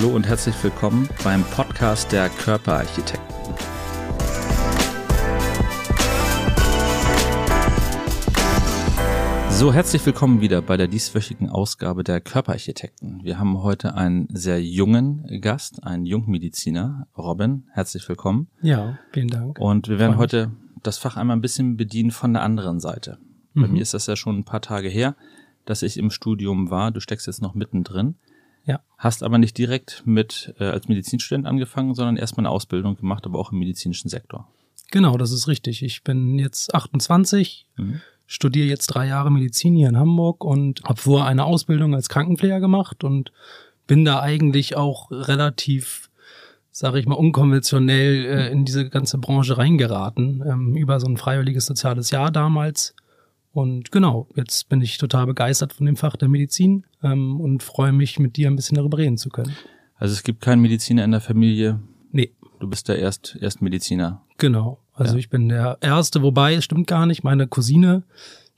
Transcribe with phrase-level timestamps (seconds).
[0.00, 3.34] Hallo und herzlich willkommen beim Podcast der Körperarchitekten.
[9.50, 13.24] So, herzlich willkommen wieder bei der dieswöchigen Ausgabe der Körperarchitekten.
[13.24, 17.64] Wir haben heute einen sehr jungen Gast, einen Jungmediziner, Robin.
[17.72, 18.46] Herzlich willkommen.
[18.62, 19.58] Ja, vielen Dank.
[19.58, 20.52] Und wir werden heute
[20.84, 23.18] das Fach einmal ein bisschen bedienen von der anderen Seite.
[23.54, 23.62] Mhm.
[23.62, 25.16] Bei mir ist das ja schon ein paar Tage her,
[25.64, 26.92] dass ich im Studium war.
[26.92, 28.14] Du steckst jetzt noch mittendrin.
[28.68, 28.80] Ja.
[28.96, 33.40] Hast aber nicht direkt mit äh, als Medizinstudent angefangen, sondern erstmal eine Ausbildung gemacht, aber
[33.40, 34.46] auch im medizinischen Sektor.
[34.92, 35.82] Genau, das ist richtig.
[35.82, 41.00] Ich bin jetzt 28, mhm studiere jetzt drei Jahre Medizin hier in Hamburg und habe
[41.00, 43.32] vorher eine Ausbildung als Krankenpfleger gemacht und
[43.86, 46.10] bin da eigentlich auch relativ,
[46.70, 51.64] sage ich mal, unkonventionell äh, in diese ganze Branche reingeraten, ähm, über so ein freiwilliges
[51.66, 52.94] soziales Jahr damals.
[53.52, 57.92] Und genau, jetzt bin ich total begeistert von dem Fach der Medizin ähm, und freue
[57.92, 59.54] mich, mit dir ein bisschen darüber reden zu können.
[59.96, 61.80] Also es gibt keinen Mediziner in der Familie.
[62.12, 62.32] Nee.
[62.60, 64.22] Du bist der Erst, Erstmediziner.
[64.36, 64.80] Genau.
[64.92, 65.18] Also ja.
[65.18, 67.22] ich bin der Erste, wobei es stimmt gar nicht.
[67.24, 68.02] Meine Cousine,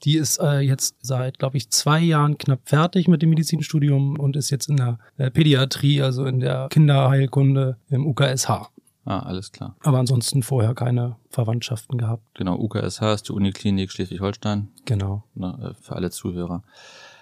[0.05, 4.37] die ist äh, jetzt seit, glaube ich, zwei Jahren knapp fertig mit dem Medizinstudium und
[4.37, 8.71] ist jetzt in der äh, Pädiatrie, also in der Kinderheilkunde im UKSH.
[9.05, 9.77] Ah, alles klar.
[9.83, 12.23] Aber ansonsten vorher keine Verwandtschaften gehabt.
[12.35, 14.69] Genau, UKSH ist die Uniklinik Schleswig-Holstein.
[14.85, 15.25] Genau.
[15.35, 16.63] Na, äh, für alle Zuhörer.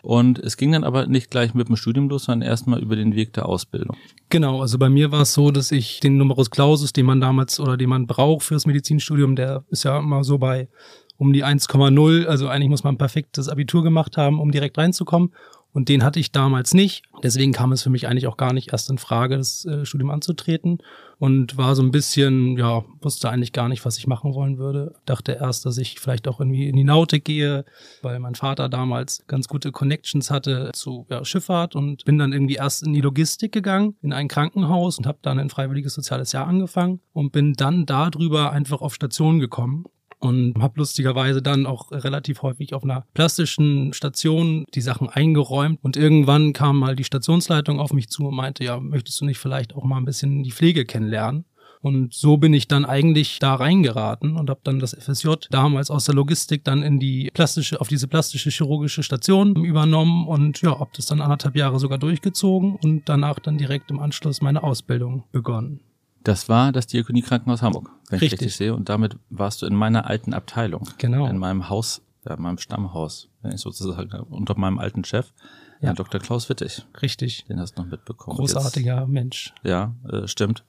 [0.02, 3.14] Und es ging dann aber nicht gleich mit dem Studium los, sondern erstmal über den
[3.14, 3.96] Weg der Ausbildung.
[4.28, 7.58] Genau, also bei mir war es so, dass ich den Numerus Clausus, den man damals
[7.60, 10.68] oder den man braucht fürs Medizinstudium, der ist ja immer so bei
[11.16, 12.26] um die 1,0.
[12.26, 15.34] Also eigentlich muss man ein perfektes Abitur gemacht haben, um direkt reinzukommen.
[15.72, 17.04] Und den hatte ich damals nicht.
[17.22, 20.10] Deswegen kam es für mich eigentlich auch gar nicht erst in Frage, das äh, Studium
[20.10, 20.78] anzutreten.
[21.18, 24.94] Und war so ein bisschen, ja, wusste eigentlich gar nicht, was ich machen wollen würde.
[25.04, 27.64] Dachte erst, dass ich vielleicht auch irgendwie in die Nautik gehe,
[28.02, 32.54] weil mein Vater damals ganz gute Connections hatte zu ja, Schifffahrt und bin dann irgendwie
[32.54, 36.46] erst in die Logistik gegangen, in ein Krankenhaus und habe dann ein freiwilliges soziales Jahr
[36.46, 39.84] angefangen und bin dann darüber einfach auf Station gekommen
[40.18, 45.96] und habe lustigerweise dann auch relativ häufig auf einer plastischen Station die Sachen eingeräumt und
[45.96, 49.74] irgendwann kam mal die Stationsleitung auf mich zu und meinte, ja, möchtest du nicht vielleicht
[49.74, 51.44] auch mal ein bisschen die Pflege kennenlernen?
[51.80, 56.06] Und so bin ich dann eigentlich da reingeraten und habe dann das FSJ damals aus
[56.06, 60.90] der Logistik dann in die plastische, auf diese plastische chirurgische Station übernommen und ja, habe
[60.96, 65.80] das dann anderthalb Jahre sogar durchgezogen und danach dann direkt im Anschluss meine Ausbildung begonnen.
[66.28, 68.26] Das war das Diakonie Krankenhaus Hamburg, wenn richtig.
[68.26, 68.74] ich richtig sehe.
[68.74, 70.86] Und damit warst du in meiner alten Abteilung.
[70.98, 71.26] Genau.
[71.26, 75.32] In meinem Haus, ja, in meinem Stammhaus, wenn ich sozusagen unter meinem alten Chef,
[75.80, 75.94] ja.
[75.94, 76.20] Dr.
[76.20, 76.84] Klaus Wittig.
[77.00, 77.46] Richtig.
[77.46, 78.36] Den hast du noch mitbekommen.
[78.36, 79.54] Großartiger Jetzt, Mensch.
[79.62, 80.64] Ja, äh, stimmt.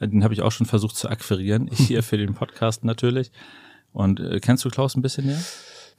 [0.00, 3.32] Den habe ich auch schon versucht zu akquirieren, hier für den Podcast natürlich.
[3.94, 5.42] Und äh, kennst du Klaus ein bisschen näher?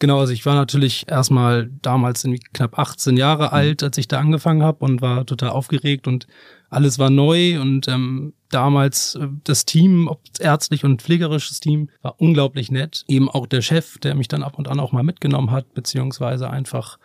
[0.01, 3.53] Genau, also ich war natürlich erstmal damals irgendwie knapp 18 Jahre mhm.
[3.53, 6.25] alt, als ich da angefangen habe und war total aufgeregt und
[6.71, 12.15] alles war neu und ähm, damals äh, das Team, ob ärztlich und pflegerisches Team, war
[12.19, 13.05] unglaublich nett.
[13.07, 16.49] Eben auch der Chef, der mich dann ab und an auch mal mitgenommen hat, beziehungsweise
[16.49, 16.97] einfach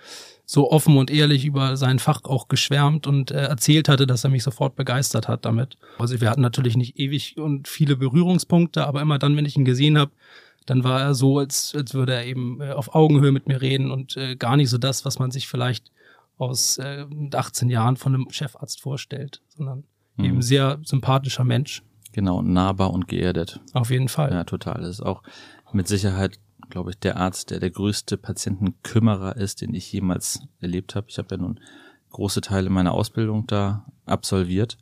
[0.47, 4.31] so offen und ehrlich über sein Fach auch geschwärmt und äh, erzählt hatte, dass er
[4.31, 5.77] mich sofort begeistert hat damit.
[5.99, 9.67] Also wir hatten natürlich nicht ewig und viele Berührungspunkte, aber immer dann, wenn ich ihn
[9.67, 10.12] gesehen habe,
[10.66, 13.91] dann war er so, als, als würde er eben äh, auf Augenhöhe mit mir reden
[13.91, 15.93] und äh, gar nicht so das, was man sich vielleicht
[16.37, 19.84] aus äh, 18 Jahren von einem Chefarzt vorstellt, sondern
[20.16, 20.25] mhm.
[20.25, 21.82] eben sehr sympathischer Mensch.
[22.12, 23.60] Genau, nahbar und geerdet.
[23.72, 24.32] Auf jeden Fall.
[24.32, 24.81] Ja, total.
[24.81, 25.22] Das ist auch
[25.72, 26.38] mit Sicherheit,
[26.69, 31.06] glaube ich, der Arzt, der der größte Patientenkümmerer ist, den ich jemals erlebt habe.
[31.10, 31.60] Ich habe ja nun
[32.10, 34.78] große Teile meiner Ausbildung da absolviert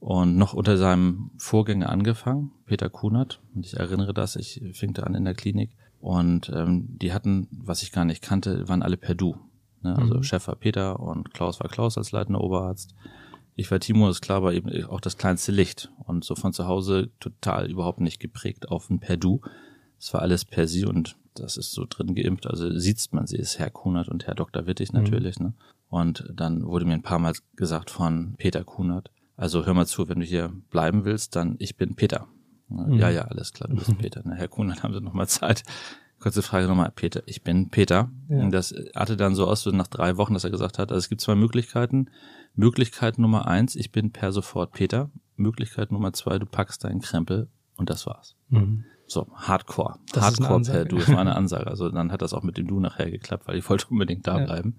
[0.00, 3.40] und noch unter seinem Vorgänger angefangen, Peter Kunert.
[3.54, 5.70] Und ich erinnere das, ich fing da an in der Klinik.
[6.00, 9.36] Und ähm, die hatten, was ich gar nicht kannte, waren alle per Du.
[9.82, 9.96] Ne?
[9.96, 10.22] Also mhm.
[10.22, 12.94] Chef war Peter und Klaus war Klaus als leitender Oberarzt.
[13.54, 15.90] Ich war Timo, ist klar, war eben auch das kleinste Licht.
[16.04, 19.40] Und so von zu Hause total überhaupt nicht geprägt auf ein per Du.
[19.98, 22.46] Es war alles per Sie und das ist so drin geimpft.
[22.46, 24.66] Also sieht man sie, ist Herr Kunert und Herr Dr.
[24.66, 25.00] Wittig mhm.
[25.00, 25.38] natürlich.
[25.38, 25.46] Mhm.
[25.46, 25.54] Ne?
[25.88, 30.08] Und dann wurde mir ein paar Mal gesagt von Peter Kunert, also hör mal zu,
[30.08, 32.28] wenn du hier bleiben willst, dann ich bin Peter.
[32.68, 32.94] Mhm.
[32.94, 33.98] Ja, ja, alles klar, du bist mhm.
[33.98, 34.22] Peter.
[34.24, 35.62] Na, Herr Kuhn, dann haben Sie nochmal Zeit.
[36.18, 38.10] Kurze Frage nochmal, Peter, ich bin Peter.
[38.28, 38.48] Ja.
[38.48, 41.08] Das hatte dann so aus, so nach drei Wochen, dass er gesagt hat, also es
[41.10, 42.06] gibt zwei Möglichkeiten.
[42.54, 45.10] Möglichkeit Nummer eins, ich bin per sofort Peter.
[45.36, 48.34] Möglichkeit Nummer zwei, du packst deinen Krempel und das war's.
[48.48, 48.84] Mhm.
[49.06, 49.98] So, Hardcore.
[50.12, 51.66] Das Hardcore per Du, das war eine Ansage.
[51.68, 54.38] Also dann hat das auch mit dem Du nachher geklappt, weil ich wollte unbedingt da
[54.38, 54.44] ja.
[54.44, 54.76] bleiben.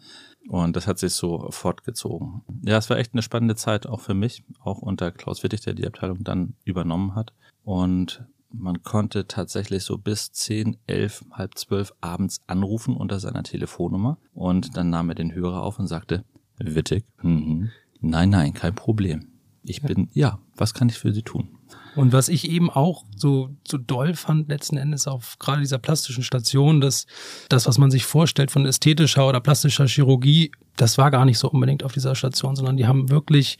[0.49, 2.41] Und das hat sich so fortgezogen.
[2.63, 5.73] Ja, es war echt eine spannende Zeit auch für mich, auch unter Klaus Wittig, der
[5.73, 7.33] die Abteilung dann übernommen hat.
[7.63, 14.17] Und man konnte tatsächlich so bis zehn, elf, halb zwölf abends anrufen unter seiner Telefonnummer.
[14.33, 16.23] Und dann nahm er den Hörer auf und sagte,
[16.59, 17.69] Wittig, mhm.
[17.99, 19.27] nein, nein, kein Problem.
[19.63, 21.49] Ich bin, ja, was kann ich für Sie tun?
[21.97, 26.23] Und was ich eben auch so, so doll fand, letzten Endes auf gerade dieser plastischen
[26.23, 27.07] Station, dass
[27.49, 31.49] das, was man sich vorstellt von ästhetischer oder plastischer Chirurgie, das war gar nicht so
[31.49, 33.57] unbedingt auf dieser Station, sondern die haben wirklich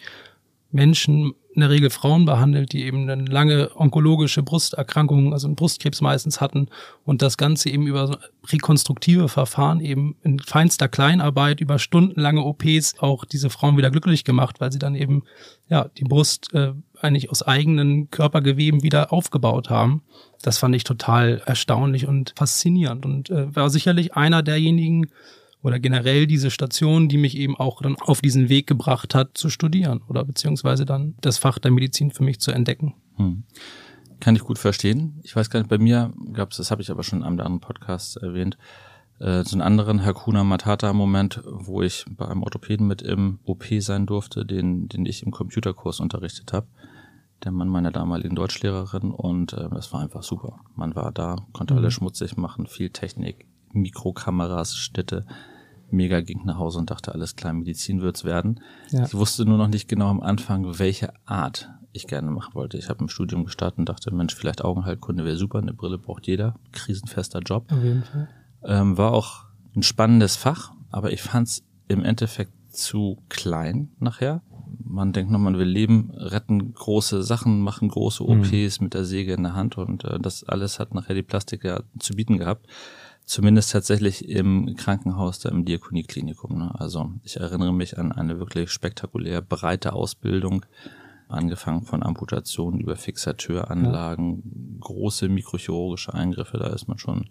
[0.70, 6.02] Menschen, in der Regel Frauen behandelt, die eben eine lange onkologische Brusterkrankung, also einen Brustkrebs
[6.02, 6.68] meistens hatten
[7.04, 8.20] und das Ganze eben über
[8.52, 14.62] rekonstruktive Verfahren eben in feinster Kleinarbeit über stundenlange OPs auch diese Frauen wieder glücklich gemacht,
[14.62, 15.24] weil sie dann eben
[15.68, 20.04] ja die Brust äh, eigentlich aus eigenen Körpergeweben wieder aufgebaut haben.
[20.42, 25.08] Das fand ich total erstaunlich und faszinierend und äh, war sicherlich einer derjenigen
[25.62, 29.50] oder generell diese Station, die mich eben auch dann auf diesen Weg gebracht hat, zu
[29.50, 32.94] studieren oder beziehungsweise dann das Fach der Medizin für mich zu entdecken.
[33.16, 33.44] Hm.
[34.20, 35.20] Kann ich gut verstehen.
[35.24, 37.40] Ich weiß gar nicht, bei mir gab es, das habe ich aber schon in einem
[37.40, 38.58] anderen Podcast erwähnt,
[39.20, 44.06] äh, so einen anderen Hakuna Matata-Moment, wo ich bei einem Orthopäden mit im OP sein
[44.06, 46.68] durfte, den, den ich im Computerkurs unterrichtet habe.
[47.44, 50.60] Der Mann meiner damaligen Deutschlehrerin und äh, das war einfach super.
[50.76, 51.80] Man war da, konnte mhm.
[51.80, 55.26] alles schmutzig machen, viel Technik, Mikrokameras, Städte.
[55.90, 58.60] Mega ging nach Hause und dachte, alles klar, Medizin wird's werden.
[58.90, 59.06] Ja.
[59.06, 62.78] Ich wusste nur noch nicht genau am Anfang, welche Art ich gerne machen wollte.
[62.78, 66.28] Ich habe im Studium gestartet und dachte, Mensch, vielleicht Augenheilkunde wäre super, eine Brille braucht
[66.28, 67.72] jeder, krisenfester Job.
[67.72, 68.28] Auf jeden Fall.
[68.64, 69.46] Ähm, war auch
[69.76, 74.42] ein spannendes Fach, aber ich fand's im Endeffekt zu klein nachher.
[74.84, 78.86] Man denkt noch, man will Leben retten, große Sachen machen, große OPs mhm.
[78.86, 81.82] mit der Säge in der Hand und äh, das alles hat nachher die Plastik ja
[82.00, 82.68] zu bieten gehabt.
[83.26, 86.58] Zumindest tatsächlich im Krankenhaus, da im Diakonieklinikum.
[86.58, 86.72] Ne?
[86.80, 90.66] Also ich erinnere mich an eine wirklich spektakulär breite Ausbildung,
[91.28, 94.80] angefangen von Amputationen über Fixateuranlagen, ja.
[94.80, 97.26] große mikrochirurgische Eingriffe, da ist man schon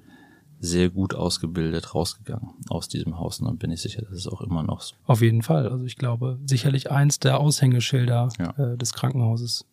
[0.60, 3.40] sehr gut ausgebildet rausgegangen aus diesem Haus.
[3.40, 4.94] Und dann bin ich sicher, das ist auch immer noch so.
[5.04, 5.68] Auf jeden Fall.
[5.68, 8.50] Also ich glaube, sicherlich eins der Aushängeschilder ja.
[8.56, 9.66] äh, des Krankenhauses.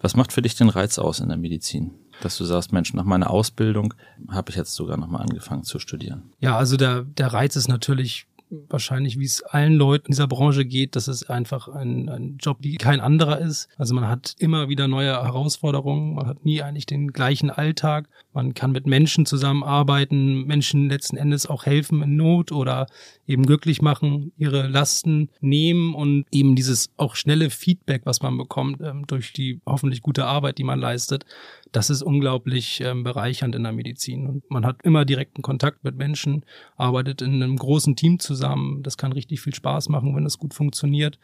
[0.00, 1.92] Was macht für dich den Reiz aus in der Medizin?
[2.20, 3.94] dass du sagst, Mensch, nach meiner Ausbildung
[4.28, 6.30] habe ich jetzt sogar nochmal angefangen zu studieren?
[6.38, 8.26] Ja, also der, der Reiz ist natürlich
[8.68, 12.58] wahrscheinlich, wie es allen Leuten in dieser Branche geht, dass es einfach ein, ein Job
[12.60, 13.68] wie kein anderer ist.
[13.76, 18.08] Also man hat immer wieder neue Herausforderungen, man hat nie eigentlich den gleichen Alltag.
[18.32, 22.86] Man kann mit Menschen zusammenarbeiten, Menschen letzten Endes auch helfen in Not oder
[23.26, 28.80] eben glücklich machen, ihre Lasten nehmen und eben dieses auch schnelle Feedback, was man bekommt
[28.80, 31.24] ähm, durch die hoffentlich gute Arbeit, die man leistet,
[31.74, 34.28] das ist unglaublich ähm, bereichernd in der Medizin.
[34.28, 36.44] Und man hat immer direkten Kontakt mit Menschen,
[36.76, 38.82] arbeitet in einem großen Team zusammen.
[38.84, 41.18] Das kann richtig viel Spaß machen, wenn das gut funktioniert.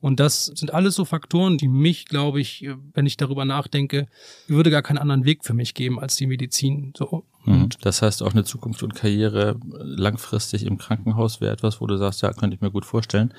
[0.00, 4.08] Und das sind alles so Faktoren, die mich, glaube ich, wenn ich darüber nachdenke,
[4.48, 6.94] würde gar keinen anderen Weg für mich geben als die Medizin.
[6.96, 7.26] So.
[7.44, 7.64] Mhm.
[7.64, 11.98] Und das heißt auch eine Zukunft und Karriere langfristig im Krankenhaus wäre etwas, wo du
[11.98, 13.34] sagst, ja, könnte ich mir gut vorstellen,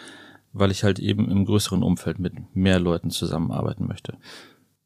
[0.54, 4.18] weil ich halt eben im größeren Umfeld mit mehr Leuten zusammenarbeiten möchte.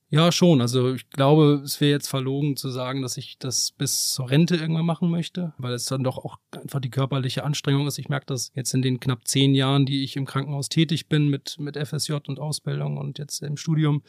[0.10, 0.62] Ja, schon.
[0.62, 4.56] Also ich glaube, es wäre jetzt verlogen zu sagen, dass ich das bis zur Rente
[4.56, 7.98] irgendwann machen möchte, weil es dann doch auch einfach die körperliche Anstrengung ist.
[7.98, 11.28] Ich merke das jetzt in den knapp zehn Jahren, die ich im Krankenhaus tätig bin
[11.28, 14.04] mit, mit FSJ und Ausbildung und jetzt im Studium,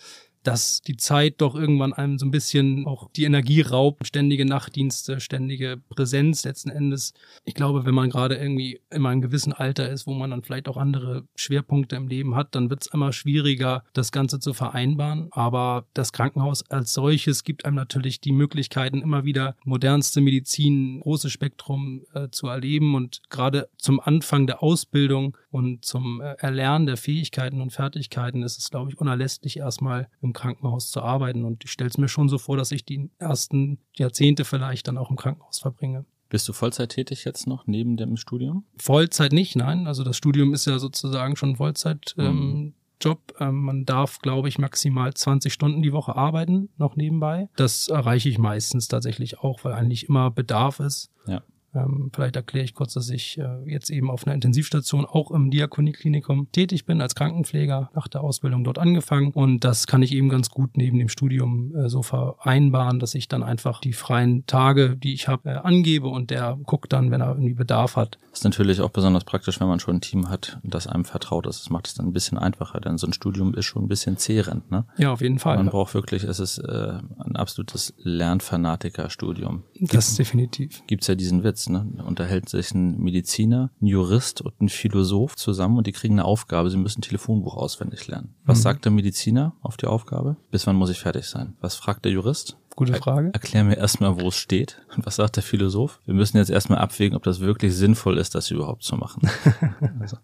[0.47, 5.19] dass die Zeit doch irgendwann einem so ein bisschen auch die Energie raubt, ständige Nachtdienste,
[5.19, 7.15] ständige Präsenz letzten Endes.
[7.45, 10.69] Ich glaube, wenn man gerade irgendwie in einem gewissen Alter ist, wo man dann vielleicht
[10.69, 15.29] auch andere Schwerpunkte im Leben hat, dann wird es immer schwieriger, das Ganze zu vereinbaren.
[15.33, 21.33] Aber das Krankenhaus als solches gibt einem natürlich die Möglichkeiten, immer wieder modernste Medizin, großes
[21.33, 26.99] Spektrum äh, zu erleben und gerade zum Anfang der Ausbildung und zum äh, Erlernen der
[26.99, 31.47] Fähigkeiten und Fertigkeiten ist es, glaube ich, unerlässlich erstmal im Krankenhaus zu arbeiten.
[31.47, 34.99] Und ich stelle es mir schon so vor, dass ich die ersten Jahrzehnte vielleicht dann
[34.99, 36.05] auch im Krankenhaus verbringe.
[36.29, 38.67] Bist du Vollzeit tätig jetzt noch neben dem Studium?
[38.77, 39.87] Vollzeit nicht, nein.
[39.87, 42.13] Also das Studium ist ja sozusagen schon Vollzeit.
[42.19, 42.25] Mhm.
[42.25, 43.35] Ähm, Job.
[43.41, 47.49] Ähm, man darf, glaube ich, maximal 20 Stunden die Woche arbeiten, noch nebenbei.
[47.57, 51.11] Das erreiche ich meistens tatsächlich auch, weil eigentlich immer Bedarf ist.
[51.27, 51.43] Ja.
[51.77, 55.51] Ähm, vielleicht erkläre ich kurz, dass ich äh, jetzt eben auf einer Intensivstation auch im
[55.51, 60.29] Diakonieklinikum tätig bin als Krankenpfleger, nach der Ausbildung dort angefangen und das kann ich eben
[60.29, 64.97] ganz gut neben dem Studium äh, so vereinbaren, dass ich dann einfach die freien Tage,
[64.97, 68.19] die ich habe, äh, angebe und der guckt dann, wenn er irgendwie Bedarf hat.
[68.31, 71.47] Das ist natürlich auch besonders praktisch, wenn man schon ein Team hat, das einem vertraut
[71.47, 71.61] ist.
[71.61, 74.17] Das macht es dann ein bisschen einfacher, denn so ein Studium ist schon ein bisschen
[74.17, 74.87] zehrend, ne?
[74.99, 75.57] Ja, auf jeden Fall.
[75.57, 79.65] Man braucht wirklich, es ist äh, ein absolutes Lernfanatiker-Studium.
[79.81, 80.83] Das Gibt, definitiv.
[80.87, 81.87] Gibt's ja diesen Witz, Ne?
[81.97, 86.25] Da unterhält sich ein Mediziner, ein Jurist und ein Philosoph zusammen und die kriegen eine
[86.25, 86.71] Aufgabe.
[86.71, 88.35] Sie müssen ein Telefonbuch auswendig lernen.
[88.45, 88.63] Was mhm.
[88.63, 90.37] sagt der Mediziner auf die Aufgabe?
[90.51, 91.57] Bis wann muss ich fertig sein?
[91.61, 92.57] Was fragt der Jurist?
[92.77, 93.31] Gute Frage.
[93.33, 94.83] Erklär mir erstmal, wo es steht.
[94.95, 95.99] Und was sagt der Philosoph?
[96.05, 99.31] Wir müssen jetzt erstmal abwägen, ob das wirklich sinnvoll ist, das überhaupt zu machen.
[100.01, 100.19] also.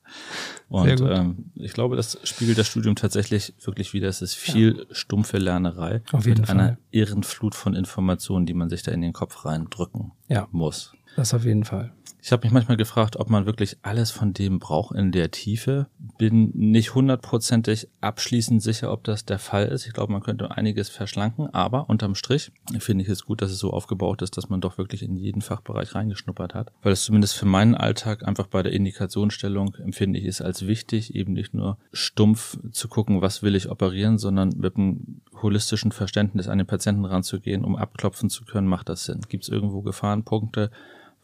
[0.68, 4.08] Und ähm, ich glaube, das spiegelt das Studium tatsächlich wirklich wieder.
[4.08, 4.94] Es ist viel ja.
[4.94, 6.60] stumpfe Lernerei Auf jeden mit Fall.
[6.60, 10.46] einer irren Flut von Informationen, die man sich da in den Kopf reindrücken ja.
[10.50, 10.92] muss.
[11.16, 11.92] Das auf jeden Fall.
[12.24, 15.88] Ich habe mich manchmal gefragt, ob man wirklich alles von dem braucht in der Tiefe.
[16.18, 19.88] Bin nicht hundertprozentig abschließend sicher, ob das der Fall ist.
[19.88, 23.58] Ich glaube, man könnte einiges verschlanken, aber unterm Strich finde ich es gut, dass es
[23.58, 26.70] so aufgebaut ist, dass man doch wirklich in jeden Fachbereich reingeschnuppert hat.
[26.82, 31.16] Weil es zumindest für meinen Alltag einfach bei der Indikationsstellung empfinde ich es als wichtig,
[31.16, 36.46] eben nicht nur stumpf zu gucken, was will ich operieren, sondern mit einem holistischen Verständnis
[36.46, 39.22] an den Patienten ranzugehen, um abklopfen zu können, macht das Sinn.
[39.28, 40.70] Gibt es irgendwo Gefahrenpunkte?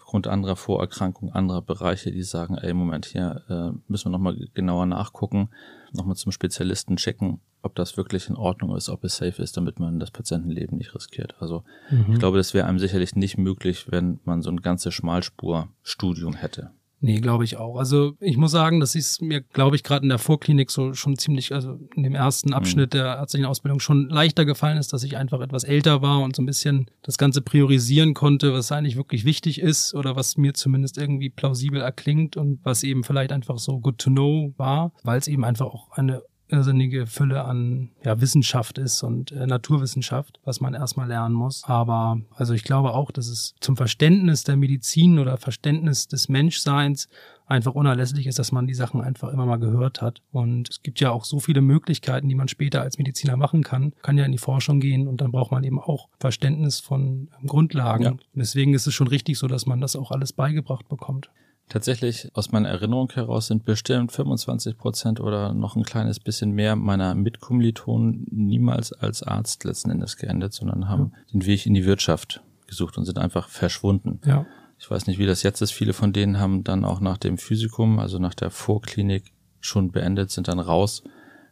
[0.09, 4.87] Aufgrund anderer Vorerkrankungen, anderer Bereiche, die sagen, ey, Moment, hier äh, müssen wir nochmal genauer
[4.87, 5.51] nachgucken,
[5.93, 9.79] nochmal zum Spezialisten checken, ob das wirklich in Ordnung ist, ob es safe ist, damit
[9.79, 11.35] man das Patientenleben nicht riskiert.
[11.41, 12.15] Also mhm.
[12.15, 16.71] ich glaube, das wäre einem sicherlich nicht möglich, wenn man so ein ganzes Schmalspurstudium hätte.
[17.01, 17.77] Nee, glaube ich auch.
[17.77, 21.17] Also ich muss sagen, das ist mir, glaube ich, gerade in der Vorklinik so schon
[21.17, 22.99] ziemlich, also in dem ersten Abschnitt mhm.
[22.99, 26.43] der ärztlichen Ausbildung schon leichter gefallen ist, dass ich einfach etwas älter war und so
[26.43, 30.99] ein bisschen das Ganze priorisieren konnte, was eigentlich wirklich wichtig ist oder was mir zumindest
[30.99, 35.29] irgendwie plausibel erklingt und was eben vielleicht einfach so good to know war, weil es
[35.29, 40.75] eben einfach auch eine irrsinnige Fülle an ja, Wissenschaft ist und äh, Naturwissenschaft, was man
[40.75, 41.65] erstmal lernen muss.
[41.65, 47.09] Aber also ich glaube auch, dass es zum Verständnis der Medizin oder Verständnis des Menschseins
[47.47, 50.21] einfach unerlässlich ist, dass man die Sachen einfach immer mal gehört hat.
[50.33, 53.93] Und es gibt ja auch so viele Möglichkeiten, die man später als Mediziner machen kann.
[54.03, 58.05] Kann ja in die Forschung gehen und dann braucht man eben auch Verständnis von Grundlagen.
[58.05, 58.17] Ja.
[58.35, 61.31] deswegen ist es schon richtig so, dass man das auch alles beigebracht bekommt.
[61.69, 66.77] Tatsächlich aus meiner Erinnerung heraus sind bestimmt 25 Prozent oder noch ein kleines bisschen mehr
[66.77, 71.23] meiner Mitkommilitonen niemals als Arzt letzten Endes geendet, sondern haben ja.
[71.35, 74.21] den Weg in die Wirtschaft gesucht und sind einfach verschwunden.
[74.25, 74.47] Ja.
[74.79, 75.73] Ich weiß nicht, wie das jetzt ist.
[75.73, 80.31] Viele von denen haben dann auch nach dem Physikum, also nach der Vorklinik schon beendet,
[80.31, 81.03] sind dann raus.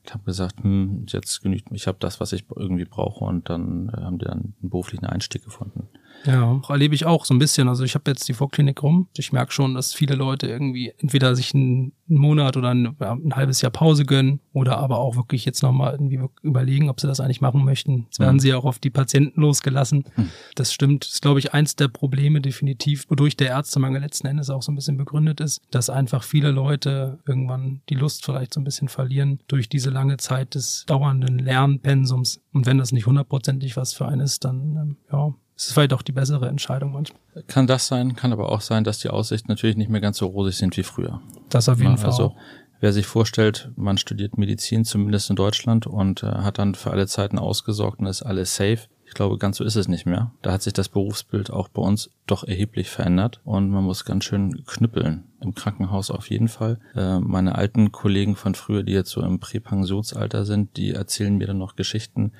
[0.05, 3.89] Ich habe gesagt, hm, jetzt genügt, ich habe das, was ich irgendwie brauche und dann
[3.89, 5.89] äh, haben die dann einen beruflichen Einstieg gefunden.
[6.25, 7.69] Ja, erlebe ich auch so ein bisschen.
[7.69, 9.09] Also ich habe jetzt die Vorklinik rum.
[9.17, 13.61] Ich merke schon, dass viele Leute irgendwie entweder sich einen Monat oder ein, ein halbes
[13.61, 17.41] Jahr Pause gönnen oder aber auch wirklich jetzt nochmal irgendwie überlegen, ob sie das eigentlich
[17.41, 18.05] machen möchten.
[18.05, 18.41] Jetzt werden mhm.
[18.41, 20.05] sie auch auf die Patienten losgelassen.
[20.17, 20.31] Mhm.
[20.55, 21.05] Das stimmt.
[21.05, 24.73] Das ist, glaube ich, eins der Probleme definitiv, wodurch der Ärztemangel letzten Endes auch so
[24.73, 28.89] ein bisschen begründet ist, dass einfach viele Leute irgendwann die Lust vielleicht so ein bisschen
[28.89, 32.41] verlieren durch diese lange Zeit des dauernden Lernpensums.
[32.53, 35.95] Und wenn das nicht hundertprozentig was für einen ist, dann ähm, ja, es ist vielleicht
[35.95, 37.21] auch die bessere Entscheidung manchmal.
[37.47, 40.27] Kann das sein, kann aber auch sein, dass die Aussichten natürlich nicht mehr ganz so
[40.27, 41.23] rosig sind wie früher.
[41.49, 42.11] Das auf jeden ja, Fall.
[42.11, 42.37] Also,
[42.81, 47.07] wer sich vorstellt, man studiert Medizin, zumindest in Deutschland, und äh, hat dann für alle
[47.07, 48.81] Zeiten ausgesorgt und ist alles safe.
[49.07, 50.33] Ich glaube, ganz so ist es nicht mehr.
[50.43, 54.25] Da hat sich das Berufsbild auch bei uns doch erheblich verändert und man muss ganz
[54.25, 55.25] schön knüppeln.
[55.41, 56.81] Im Krankenhaus auf jeden Fall.
[56.95, 61.47] Äh, meine alten Kollegen von früher, die jetzt so im Präpensionsalter sind, die erzählen mir
[61.47, 62.33] dann noch Geschichten,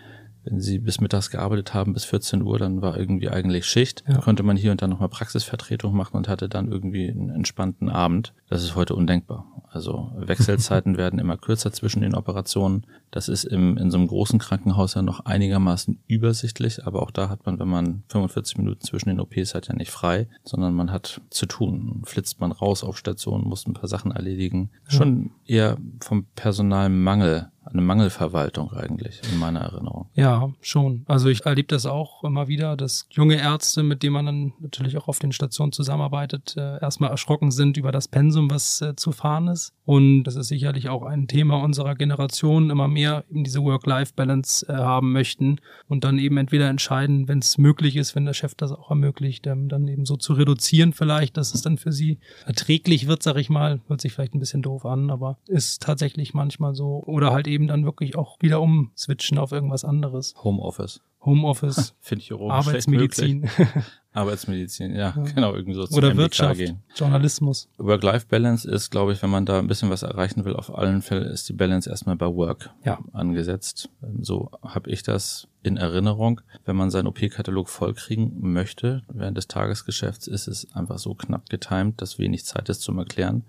[0.47, 4.05] wenn sie bis mittags gearbeitet haben, bis 14 Uhr, dann war irgendwie eigentlich Schicht.
[4.09, 4.19] Ja.
[4.19, 8.33] Konnte man hier und da nochmal Praxisvertretung machen und hatte dann irgendwie einen entspannten Abend.
[8.49, 9.45] Das ist heute undenkbar.
[9.69, 12.87] Also Wechselzeiten werden immer kürzer zwischen den Operationen.
[13.11, 17.29] Das ist im, in so einem großen Krankenhaus ja noch einigermaßen übersichtlich, aber auch da
[17.29, 20.93] hat man, wenn man 45 Minuten zwischen den OPs hat, ja nicht frei, sondern man
[20.93, 22.03] hat zu tun.
[22.05, 24.71] Flitzt man raus auf Station, muss ein paar Sachen erledigen.
[24.85, 24.93] Ja.
[24.93, 30.09] Schon eher vom Personalmangel eine Mangelverwaltung eigentlich in meiner Erinnerung.
[30.15, 31.05] Ja, schon.
[31.07, 34.97] Also ich erlebe das auch immer wieder, dass junge Ärzte, mit denen man dann natürlich
[34.97, 39.13] auch auf den Stationen zusammenarbeitet, äh, erstmal erschrocken sind über das Pensum, was äh, zu
[39.13, 39.73] fahren ist.
[39.85, 44.73] Und das ist sicherlich auch ein Thema unserer Generation, immer mehr eben diese Work-Life-Balance äh,
[44.73, 48.73] haben möchten und dann eben entweder entscheiden, wenn es möglich ist, wenn der Chef das
[48.73, 53.07] auch ermöglicht, ähm, dann eben so zu reduzieren vielleicht, dass es dann für sie erträglich
[53.07, 53.81] wird, sag ich mal.
[53.87, 57.03] Hört sich vielleicht ein bisschen doof an, aber ist tatsächlich manchmal so.
[57.07, 60.35] Oder halt eben eben dann wirklich auch wieder umswitchen auf irgendwas anderes.
[60.45, 61.01] Homeoffice.
[61.25, 61.95] Homeoffice.
[62.01, 63.49] Finde ich auch Arbeitsmedizin.
[64.13, 66.83] Arbeitsmedizin, ja, ja, genau, irgendwie so Oder MDK Wirtschaft, gehen.
[66.95, 67.69] Journalismus.
[67.79, 71.25] Work-Life-Balance ist, glaube ich, wenn man da ein bisschen was erreichen will, auf allen Fällen
[71.25, 72.99] ist die Balance erstmal bei Work ja.
[73.13, 73.91] angesetzt.
[74.21, 76.41] So habe ich das in Erinnerung.
[76.65, 82.01] Wenn man seinen OP-Katalog vollkriegen möchte, während des Tagesgeschäfts ist es einfach so knapp getimt,
[82.01, 83.45] dass wenig Zeit ist zum Erklären.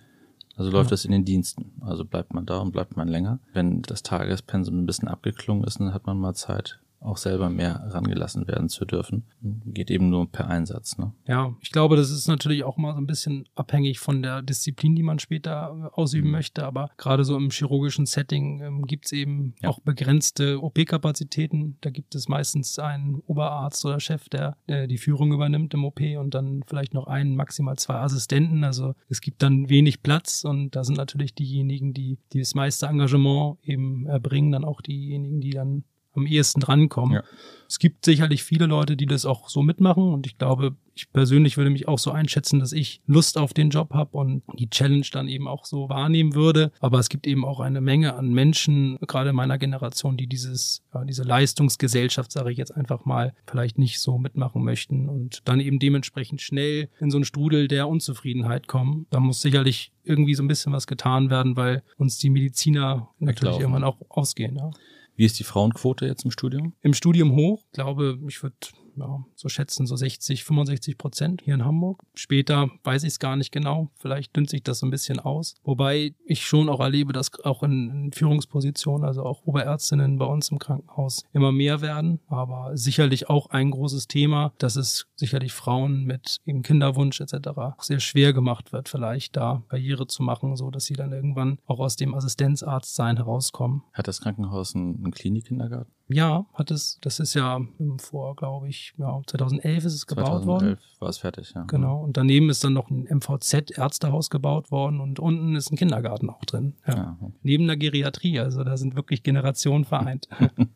[0.57, 0.95] Also läuft ja.
[0.95, 1.71] das in den Diensten.
[1.81, 3.39] Also bleibt man da und bleibt man länger.
[3.53, 7.83] Wenn das Tagespensum ein bisschen abgeklungen ist, dann hat man mal Zeit, auch selber mehr
[7.89, 9.25] rangelassen werden zu dürfen.
[9.65, 10.97] Geht eben nur per Einsatz.
[10.97, 11.13] Ne?
[11.25, 14.95] Ja, ich glaube, das ist natürlich auch mal so ein bisschen abhängig von der Disziplin,
[14.95, 16.33] die man später ausüben mhm.
[16.33, 16.65] möchte.
[16.65, 19.69] Aber gerade so im chirurgischen Setting ähm, gibt es eben ja.
[19.69, 21.77] auch begrenzte OP-Kapazitäten.
[21.81, 26.01] Da gibt es meistens einen Oberarzt oder Chef, der, der die Führung übernimmt im OP
[26.19, 28.63] und dann vielleicht noch einen, maximal zwei Assistenten.
[28.63, 32.87] Also es gibt dann wenig Platz und da sind natürlich diejenigen, die, die das meiste
[32.87, 35.83] Engagement eben erbringen, dann auch diejenigen, die dann
[36.17, 37.15] am ehesten drankommen.
[37.15, 37.23] Ja.
[37.69, 41.57] Es gibt sicherlich viele Leute, die das auch so mitmachen und ich glaube, ich persönlich
[41.57, 45.05] würde mich auch so einschätzen, dass ich Lust auf den Job habe und die Challenge
[45.11, 46.71] dann eben auch so wahrnehmen würde.
[46.79, 51.03] Aber es gibt eben auch eine Menge an Menschen, gerade meiner Generation, die dieses, ja,
[51.03, 55.77] diese Leistungsgesellschaft, sage ich jetzt einfach mal, vielleicht nicht so mitmachen möchten und dann eben
[55.77, 59.05] dementsprechend schnell in so einen Strudel der Unzufriedenheit kommen.
[59.11, 63.59] Da muss sicherlich irgendwie so ein bisschen was getan werden, weil uns die Mediziner natürlich
[63.59, 64.55] irgendwann auch ausgehen.
[64.55, 64.71] Ja.
[65.17, 66.73] Wie ist die Frauenquote jetzt im Studium?
[66.81, 67.65] Im Studium hoch.
[67.73, 68.55] Glaube, ich würde
[68.97, 72.03] ja, so schätzen, so 60, 65 Prozent hier in Hamburg.
[72.15, 73.89] Später weiß ich es gar nicht genau.
[73.95, 75.55] Vielleicht dünnt sich das so ein bisschen aus.
[75.63, 80.49] Wobei ich schon auch erlebe, dass auch in, in Führungspositionen, also auch Oberärztinnen bei uns
[80.49, 82.19] im Krankenhaus immer mehr werden.
[82.27, 87.49] Aber sicherlich auch ein großes Thema, dass es sicherlich Frauen mit eben Kinderwunsch etc.
[87.79, 91.79] sehr schwer gemacht wird, vielleicht da Karriere zu machen, so dass sie dann irgendwann auch
[91.79, 93.83] aus dem Assistenzarztsein herauskommen.
[93.93, 95.96] Hat das Krankenhaus einen, einen Klinikkindergarten?
[96.09, 96.99] Ja, hat es.
[97.01, 97.59] Das ist ja
[97.97, 100.59] vor, glaube ich, ja, 2011 ist es gebaut 2011 worden.
[100.59, 101.63] 2011 war es fertig, ja.
[101.63, 102.03] Genau.
[102.03, 106.45] Und daneben ist dann noch ein MVZ-Ärztehaus gebaut worden und unten ist ein Kindergarten auch
[106.45, 106.75] drin.
[106.87, 106.95] Ja.
[106.95, 107.33] ja okay.
[107.43, 110.29] Neben der Geriatrie, also da sind wirklich Generationen vereint.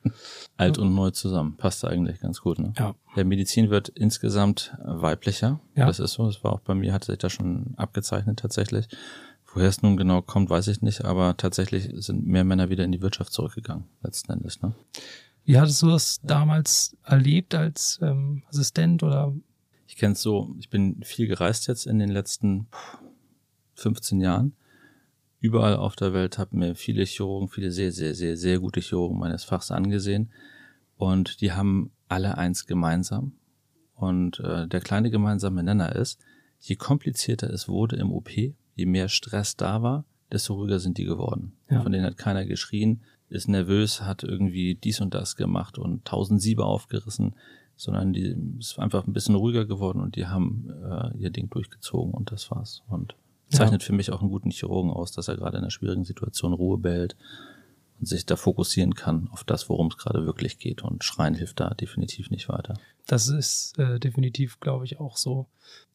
[0.57, 1.55] Alt und neu zusammen.
[1.55, 2.73] Passt eigentlich ganz gut, ne?
[2.77, 2.95] Ja.
[3.15, 5.61] Der Medizin wird insgesamt weiblicher.
[5.75, 5.85] Ja.
[5.85, 6.25] Das ist so.
[6.25, 8.87] Das war auch bei mir, hatte sich das schon abgezeichnet tatsächlich.
[9.53, 12.91] Woher es nun genau kommt, weiß ich nicht, aber tatsächlich sind mehr Männer wieder in
[12.91, 14.61] die Wirtschaft zurückgegangen, letzten Endes.
[14.61, 14.73] Ne?
[15.43, 19.33] Wie hattest du das damals erlebt als ähm, Assistent oder?
[19.87, 22.67] Ich kenne es so, ich bin viel gereist jetzt in den letzten
[23.75, 24.53] 15 Jahren.
[25.41, 29.19] Überall auf der Welt habe mir viele Chirurgen, viele sehr, sehr, sehr, sehr gute Chirurgen
[29.19, 30.31] meines Fachs angesehen.
[30.97, 33.33] Und die haben alle eins gemeinsam.
[33.95, 36.19] Und äh, der kleine gemeinsame Nenner ist,
[36.59, 38.29] je komplizierter es wurde im OP,
[38.75, 41.53] je mehr Stress da war, desto ruhiger sind die geworden.
[41.69, 41.81] Ja.
[41.81, 46.41] Von denen hat keiner geschrien, ist nervös, hat irgendwie dies und das gemacht und tausend
[46.41, 47.35] Siebe aufgerissen,
[47.75, 52.13] sondern die ist einfach ein bisschen ruhiger geworden und die haben äh, ihr Ding durchgezogen
[52.13, 52.83] und das war's.
[52.87, 53.15] Und
[53.49, 53.85] zeichnet ja.
[53.85, 56.77] für mich auch einen guten Chirurgen aus, dass er gerade in einer schwierigen Situation Ruhe
[56.77, 57.15] behält
[58.01, 60.81] und sich da fokussieren kann auf das, worum es gerade wirklich geht.
[60.81, 62.73] Und Schreien hilft da definitiv nicht weiter.
[63.05, 65.47] Das ist äh, definitiv, glaube ich, auch so.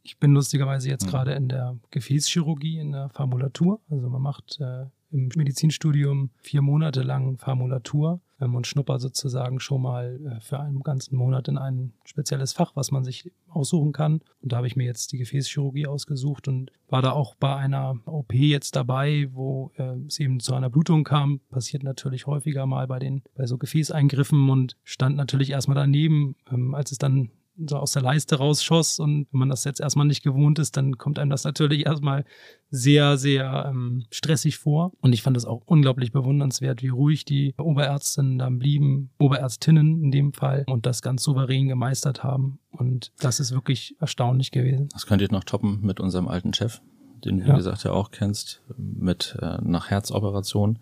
[0.05, 1.11] Ich bin lustigerweise jetzt mhm.
[1.11, 3.81] gerade in der Gefäßchirurgie, in der Formulatur.
[3.91, 9.83] Also man macht äh, im Medizinstudium vier Monate lang Formulatur ähm, und schnuppert sozusagen schon
[9.83, 14.21] mal äh, für einen ganzen Monat in ein spezielles Fach, was man sich aussuchen kann.
[14.41, 17.99] Und da habe ich mir jetzt die Gefäßchirurgie ausgesucht und war da auch bei einer
[18.07, 21.41] OP jetzt dabei, wo äh, es eben zu einer Blutung kam.
[21.51, 26.75] Passiert natürlich häufiger mal bei den bei so Gefäßeingriffen und stand natürlich erstmal daneben, ähm,
[26.75, 27.31] als es dann
[27.67, 28.99] so aus der Leiste rausschoss.
[28.99, 32.25] Und wenn man das jetzt erstmal nicht gewohnt ist, dann kommt einem das natürlich erstmal
[32.71, 34.93] sehr, sehr ähm, stressig vor.
[35.01, 40.11] Und ich fand es auch unglaublich bewundernswert, wie ruhig die Oberärztinnen dann blieben, Oberärztinnen in
[40.11, 42.59] dem Fall, und das ganz souverän gemeistert haben.
[42.71, 44.89] Und das ist wirklich erstaunlich gewesen.
[44.93, 46.81] Das könnt ihr noch toppen mit unserem alten Chef,
[47.25, 47.53] den du, ja.
[47.53, 50.79] wie gesagt, ja auch kennst, mit äh, nach Herzoperation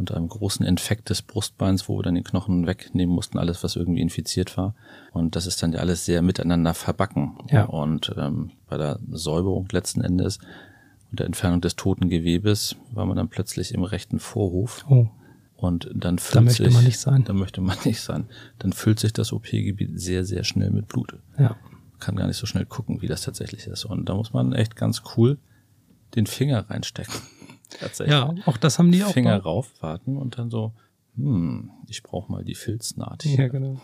[0.00, 3.76] und einem großen Infekt des Brustbeins, wo wir dann den Knochen wegnehmen mussten, alles, was
[3.76, 4.74] irgendwie infiziert war.
[5.12, 7.36] Und das ist dann ja alles sehr miteinander verbacken.
[7.50, 7.64] Ja.
[7.64, 10.38] Und ähm, bei der Säuberung letzten Endes
[11.10, 14.86] und der Entfernung des toten Gewebes war man dann plötzlich im rechten Vorhof.
[14.88, 15.08] Oh.
[15.54, 17.24] Und dann füllt da möchte sich, man nicht sein.
[17.24, 18.24] Da möchte man nicht sein.
[18.58, 21.18] Dann füllt sich das OP-Gebiet sehr, sehr schnell mit Blut.
[21.38, 21.56] Ja.
[21.98, 23.84] kann gar nicht so schnell gucken, wie das tatsächlich ist.
[23.84, 25.36] Und da muss man echt ganz cool
[26.14, 27.14] den Finger reinstecken.
[27.78, 28.12] Tatsächlich.
[28.12, 29.12] Ja, auch das haben die auch.
[29.12, 30.72] Finger raufwarten und dann so,
[31.16, 33.24] hm, ich brauche mal die Filznaht.
[33.24, 33.80] Ja, genau.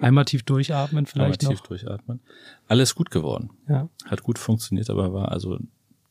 [0.00, 1.60] Einmal tief durchatmen vielleicht Einmal noch.
[1.60, 2.20] tief durchatmen.
[2.68, 3.50] Alles gut geworden.
[3.68, 3.88] Ja.
[4.04, 5.58] Hat gut funktioniert, aber war also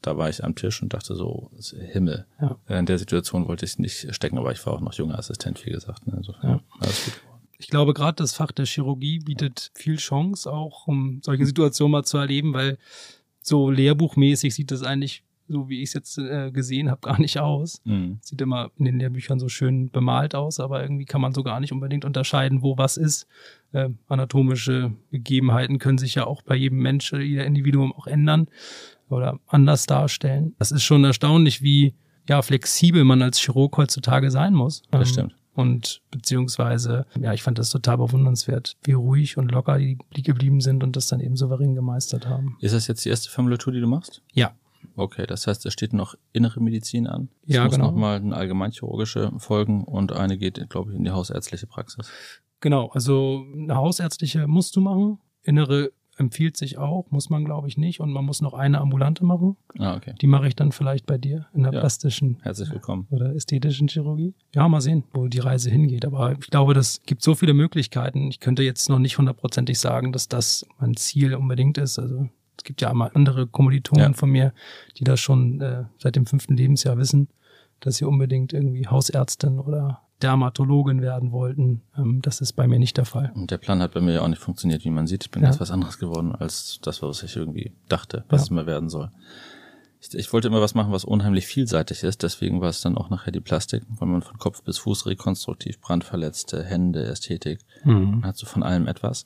[0.02, 2.26] da war ich am Tisch und dachte so, Himmel.
[2.42, 2.58] Ja.
[2.80, 5.70] In der Situation wollte ich nicht stecken, aber ich war auch noch junger Assistent, wie
[5.70, 6.08] gesagt.
[6.08, 6.16] Ne?
[6.18, 6.62] Insofern ja.
[6.80, 7.42] alles gut geworden.
[7.60, 12.04] Ich glaube, gerade das Fach der Chirurgie bietet viel Chance, auch um solche Situationen mal
[12.04, 12.80] zu erleben, weil
[13.44, 17.40] so lehrbuchmäßig sieht das eigentlich so wie ich es jetzt äh, gesehen habe, gar nicht
[17.40, 17.82] aus.
[17.86, 18.20] Mhm.
[18.22, 21.60] Sieht immer in den Lehrbüchern so schön bemalt aus, aber irgendwie kann man so gar
[21.60, 23.28] nicht unbedingt unterscheiden, wo was ist.
[23.72, 28.48] Äh, anatomische Gegebenheiten können sich ja auch bei jedem Mensch, jeder Individuum auch ändern
[29.10, 30.56] oder anders darstellen.
[30.60, 31.94] Das ist schon erstaunlich, wie
[32.28, 34.84] ja, flexibel man als Chirurg heutzutage sein muss.
[34.92, 35.36] Das ähm, stimmt.
[35.54, 40.82] Und beziehungsweise, ja, ich fand das total bewundernswert, wie ruhig und locker die geblieben sind
[40.82, 42.58] und das dann eben souverän gemeistert haben.
[42.62, 44.22] Ist das jetzt die erste Formulatur, die du machst?
[44.32, 44.54] Ja.
[44.96, 47.30] Okay, das heißt, es steht noch innere Medizin an.
[47.48, 47.88] Es Ja, muss genau.
[47.92, 52.10] nochmal eine allgemeinchirurgische folgen und eine geht, glaube ich, in die hausärztliche Praxis.
[52.60, 55.20] Genau, also eine hausärztliche musst du machen.
[55.44, 58.00] Innere empfiehlt sich auch, muss man glaube ich nicht.
[58.00, 59.58] Und man muss noch eine ambulante machen.
[59.80, 60.14] Ah, okay.
[60.22, 61.80] Die mache ich dann vielleicht bei dir in der Ja.
[61.80, 63.08] plastischen Herzlich willkommen.
[63.10, 64.36] oder ästhetischen Chirurgie.
[64.54, 66.06] Ja, mal sehen, wo die Reise hingeht.
[66.06, 68.28] Aber ich glaube, das gibt so viele Möglichkeiten.
[68.30, 71.98] Ich könnte jetzt noch nicht hundertprozentig sagen, dass das mein Ziel unbedingt ist.
[71.98, 72.30] Also
[72.62, 74.14] es gibt ja immer andere Kommilitonen Ja.
[74.14, 74.54] von mir,
[74.98, 77.28] die das schon äh, seit dem fünften Lebensjahr wissen,
[77.80, 81.82] dass sie unbedingt irgendwie Hausärztin oder Dermatologin werden wollten.
[81.98, 83.32] Ähm, das ist bei mir nicht der Fall.
[83.34, 85.24] Und der Plan hat bei mir ja auch nicht funktioniert, wie man sieht.
[85.24, 85.48] Ich bin Ja.
[85.50, 88.44] ganz was anderes geworden als das, was ich irgendwie dachte, was Ja.
[88.44, 89.10] es mal werden soll.
[90.00, 92.22] Ich, ich wollte immer was machen, was unheimlich vielseitig ist.
[92.22, 95.80] Deswegen war es dann auch nachher die Plastik, weil man von Kopf bis Fuß rekonstruktiv,
[95.82, 97.60] Brandverletzte, Hände, Ästhetik.
[97.84, 99.26] Man hat so von allem etwas.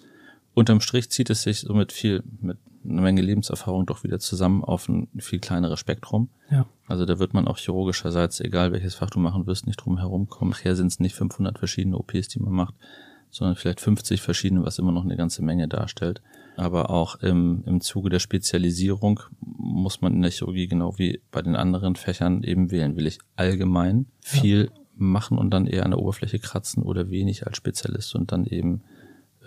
[0.54, 4.88] Unterm Strich zieht es sich somit viel, mit einer Menge Lebenserfahrung doch wieder zusammen auf
[4.88, 6.30] ein viel kleineres Spektrum.
[6.50, 6.66] Ja.
[6.88, 10.28] Also da wird man auch chirurgischerseits, egal welches Fach du machen wirst, nicht drum herum
[10.28, 10.52] kommen.
[10.52, 12.76] Nachher sind es nicht 500 verschiedene OPs, die man macht,
[13.32, 16.22] sondern vielleicht 50 verschiedene, was immer noch eine ganze Menge darstellt.
[16.58, 21.42] Aber auch im, im Zuge der Spezialisierung muss man in der Chirurgie genau wie bei
[21.42, 22.96] den anderen Fächern eben wählen.
[22.96, 27.58] Will ich allgemein viel machen und dann eher an der Oberfläche kratzen oder wenig als
[27.58, 28.82] Spezialist und dann eben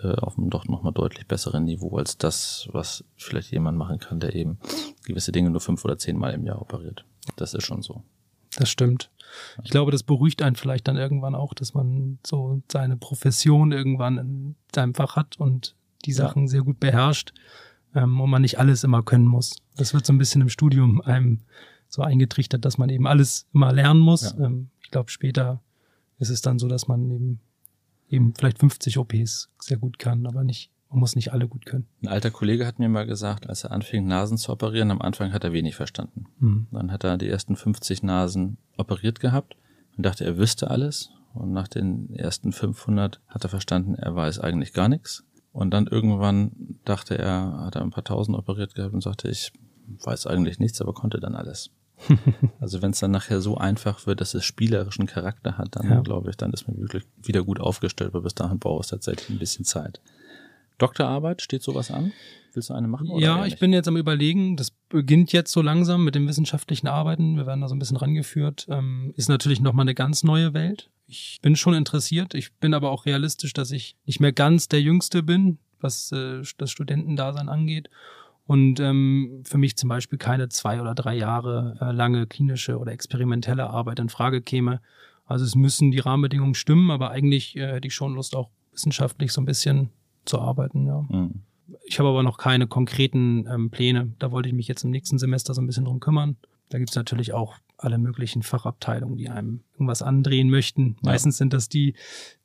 [0.03, 4.19] äh, auf einem doch nochmal deutlich besseren Niveau als das, was vielleicht jemand machen kann,
[4.19, 4.59] der eben
[5.05, 7.05] gewisse Dinge nur fünf oder zehn Mal im Jahr operiert.
[7.35, 8.03] Das ist schon so.
[8.57, 9.11] Das stimmt.
[9.63, 14.17] Ich glaube, das beruhigt einen vielleicht dann irgendwann auch, dass man so seine Profession irgendwann
[14.17, 17.33] in seinem Fach hat und die Sachen sehr gut beherrscht
[17.93, 19.55] ähm, und man nicht alles immer können muss.
[19.75, 21.41] Das wird so ein bisschen im Studium einem
[21.87, 24.33] so eingetrichtert, dass man eben alles immer lernen muss.
[24.37, 24.45] Ja.
[24.45, 25.61] Ähm, ich glaube, später
[26.17, 27.39] ist es dann so, dass man eben
[28.09, 31.87] eben vielleicht 50 OPs sehr gut kann, aber nicht, man muss nicht alle gut können.
[32.01, 35.33] Ein alter Kollege hat mir mal gesagt, als er anfing, Nasen zu operieren, am Anfang
[35.33, 36.25] hat er wenig verstanden.
[36.39, 36.67] Mhm.
[36.71, 39.55] Dann hat er die ersten 50 Nasen operiert gehabt
[39.95, 41.11] und dachte, er wüsste alles.
[41.33, 45.23] Und nach den ersten 500 hat er verstanden, er weiß eigentlich gar nichts.
[45.51, 46.51] Und dann irgendwann
[46.85, 49.51] dachte er, hat er ein paar tausend operiert gehabt und sagte, ich
[50.03, 51.71] weiß eigentlich nichts, aber konnte dann alles.
[52.59, 56.01] also wenn es dann nachher so einfach wird, dass es spielerischen Charakter hat, dann Ja.
[56.01, 59.29] glaube ich, dann ist man wirklich wieder gut aufgestellt, weil bis dahin braucht es tatsächlich
[59.29, 59.99] ein bisschen Zeit.
[60.77, 62.13] Doktorarbeit, steht sowas an?
[62.53, 63.09] Willst du eine machen?
[63.09, 66.87] Oder Ja, ich bin jetzt am überlegen, das beginnt jetzt so langsam mit dem wissenschaftlichen
[66.87, 67.35] Arbeiten.
[67.35, 68.65] Wir werden da so ein bisschen rangeführt.
[68.69, 70.89] Ähm, ist natürlich nochmal eine ganz neue Welt.
[71.05, 72.33] Ich bin schon interessiert.
[72.33, 76.41] Ich bin aber auch realistisch, dass ich nicht mehr ganz der Jüngste bin, was äh,
[76.57, 77.89] das Studentendasein angeht.
[78.49, 82.91] Und ähm, für mich zum Beispiel keine zwei oder drei Jahre äh, lange klinische oder
[82.91, 84.81] experimentelle Arbeit in Frage käme.
[85.27, 89.33] Also es müssen die Rahmenbedingungen stimmen, aber eigentlich äh, hätte ich schon Lust, auch wissenschaftlich
[89.33, 89.91] so ein bisschen
[90.25, 91.05] zu arbeiten, ja.
[91.07, 91.43] Mhm.
[91.85, 94.13] Ich habe aber noch keine konkreten ähm, Pläne.
[94.17, 96.35] Da wollte ich mich jetzt im nächsten Semester so ein bisschen drum kümmern.
[96.69, 100.95] Da gibt's natürlich auch alle möglichen Fachabteilungen, die einem irgendwas andrehen möchten.
[101.03, 101.11] Ja.
[101.11, 101.93] Meistens sind das die,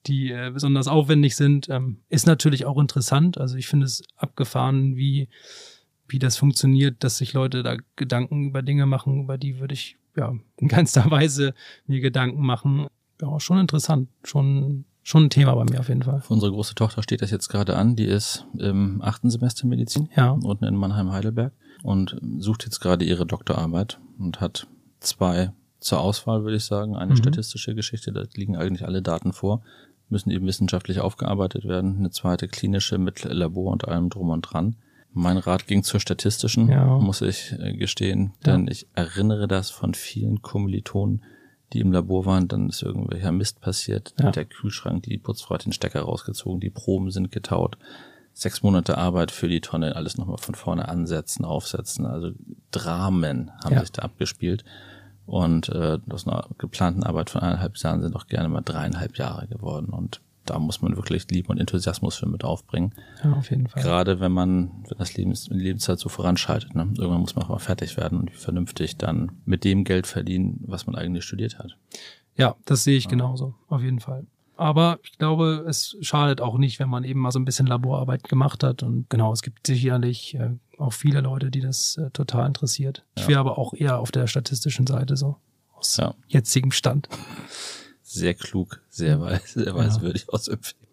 [0.07, 1.71] die äh, besonders aufwendig sind.
[1.71, 3.38] Ähm, ist natürlich auch interessant.
[3.38, 5.31] Also ich finde es abgefahren, wie,
[6.09, 9.97] wie das funktioniert, dass sich Leute da Gedanken über Dinge machen, über die würde ich
[10.17, 11.55] ja in keinster Weise
[11.87, 12.87] mir Gedanken machen.
[13.21, 14.09] Ja, schon interessant.
[14.23, 16.21] Schon, schon ein Thema bei mir auf jeden Fall.
[16.21, 17.97] Für unsere große Tochter steht das jetzt gerade an.
[17.97, 20.31] Die ist im achten Semester Medizin Ja.
[20.33, 24.67] unten in Mannheim-Heidelberg und sucht jetzt gerade ihre Doktorarbeit und hat
[25.01, 26.97] zwei zur Auswahl, würde ich sagen.
[26.97, 27.17] Eine Mhm.
[27.19, 29.62] statistische Geschichte, da liegen eigentlich alle Daten vor,
[30.09, 31.97] müssen eben wissenschaftlich aufgearbeitet werden.
[31.99, 34.77] Eine zweite klinische mit Labor und allem drum und dran.
[35.16, 36.98] Mein Rat ging zur statistischen, Ja.
[36.98, 38.53] muss ich äh, gestehen, Ja.
[38.53, 41.22] denn ich erinnere das von vielen Kommilitonen,
[41.72, 44.12] die im Labor waren, dann ist irgendwelcher Mist passiert.
[44.20, 44.31] Ja.
[44.33, 47.79] Der Kühlschrank, die Putzfrau hat den Stecker rausgezogen, die Proben sind getaut.
[48.33, 52.05] Sechs Monate Arbeit für die Tonne, alles nochmal von vorne ansetzen, aufsetzen.
[52.07, 52.33] Also
[52.72, 53.81] Dramen haben Ja.
[53.81, 54.64] sich da abgespielt.
[55.27, 59.46] Und äh, aus einer geplanten Arbeit von eineinhalb Jahren sind auch gerne mal dreieinhalb Jahre
[59.46, 59.88] geworden.
[59.90, 62.94] Und da muss man wirklich Liebe und Enthusiasmus für mit aufbringen.
[63.22, 63.83] Ja, auf jeden Fall.
[63.83, 66.74] Gerade wenn man, wenn das Leben, die Lebenszeit so voranschreitet.
[66.74, 66.88] Ne?
[66.96, 70.87] Irgendwann muss man auch mal fertig werden und vernünftig dann mit dem Geld verdienen, was
[70.87, 71.76] man eigentlich studiert hat.
[72.37, 74.26] Ja, das sehe ich genauso, auf jeden Fall.
[74.57, 78.24] Aber ich glaube, es schadet auch nicht, wenn man eben mal so ein bisschen Laborarbeit
[78.28, 78.83] gemacht hat.
[78.85, 83.04] Und genau, es gibt sicherlich äh, auch viele Leute, die das äh, total interessiert.
[83.16, 83.28] Ich Ja.
[83.30, 85.37] wäre aber auch eher auf der statistischen Seite so,
[85.76, 86.14] aus Ja.
[86.28, 87.09] jetzigem Stand.
[88.14, 90.12] Sehr klug, sehr weise, sehr weise Ja.
[90.29, 90.87] ausempfehlen.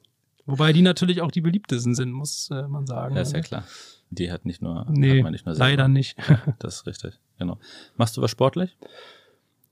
[0.45, 3.15] Wobei die natürlich auch die beliebtesten sind, muss äh, man sagen.
[3.15, 3.63] Ja, ist ja klar.
[4.09, 6.17] Die hat nicht nur, Nee, nicht nur leider nicht.
[6.59, 7.57] Das ist richtig, genau.
[7.95, 8.75] Machst du was sportlich?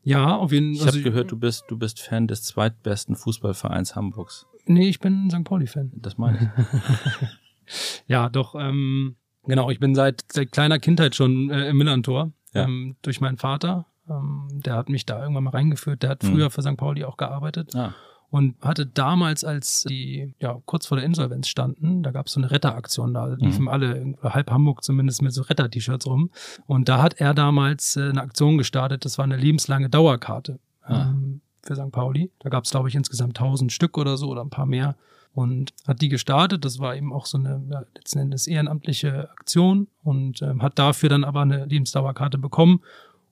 [0.04, 0.82] Ja, auf jeden Fall.
[0.82, 4.46] Ich also, habe gehört, du bist, du bist Fan des zweitbesten Fußballvereins Hamburgs.
[4.66, 5.44] Nee, ich bin St.
[5.44, 5.92] Pauli-Fan.
[5.96, 7.30] Das meine ich.
[8.08, 12.32] ja, doch, ähm, genau, ich bin seit, seit kleiner Kindheit schon äh, im Millantor.
[12.54, 12.64] Ja.
[12.64, 13.86] Ähm, durch meinen Vater.
[14.10, 16.04] Ähm, der hat mich da irgendwann mal reingeführt.
[16.04, 16.52] Der hat früher mhm.
[16.52, 16.78] für St.
[16.78, 17.76] Pauli auch gearbeitet.
[17.76, 17.94] Ah
[18.32, 22.40] und hatte damals, als die ja kurz vor der Insolvenz standen, da gab es so
[22.40, 23.68] eine Retteraktion, da liefen mhm.
[23.68, 26.30] alle, halb Hamburg zumindest mit so Retter-T-Shirts rum.
[26.68, 31.10] Und da hat er damals äh, eine Aktion gestartet, das war eine lebenslange Dauerkarte ah.
[31.10, 31.92] ähm, für St.
[31.92, 32.32] Pauli.
[32.40, 34.96] Da gab es, glaube ich, insgesamt 1000 Stück oder so oder ein paar mehr.
[35.34, 36.66] Und hat die gestartet.
[36.66, 41.08] Das war eben auch so eine ja, letzten Endes ehrenamtliche Aktion und ähm, hat dafür
[41.10, 42.82] dann aber eine Lebensdauerkarte bekommen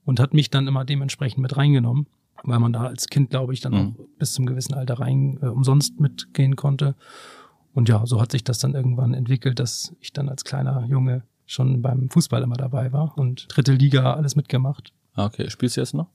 [0.07, 2.07] und hat mich dann immer dementsprechend mit reingenommen
[2.43, 3.79] weil man da als Kind, glaube ich, dann mhm.
[3.79, 6.95] auch bis zum gewissen Alter rein äh, umsonst mitgehen konnte.
[7.73, 11.23] Und ja, so hat sich das dann irgendwann entwickelt, dass ich dann als kleiner Junge
[11.45, 14.93] schon beim Fußball immer dabei war und dritte Liga alles mitgemacht.
[15.13, 16.07] Ah, okay, spielst du jetzt noch?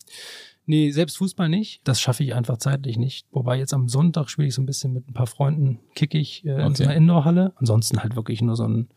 [0.64, 1.80] Nee, selbst Fußball nicht.
[1.84, 3.26] Das schaffe ich einfach zeitlich nicht.
[3.32, 6.44] Wobei jetzt am Sonntag spiele ich so ein bisschen mit ein paar Freunden, kick ich
[6.44, 6.66] äh, okay.
[6.66, 7.52] in so einer Indoorhalle.
[7.56, 8.88] Ansonsten halt wirklich nur so ein